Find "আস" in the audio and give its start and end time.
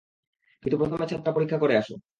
1.77-1.89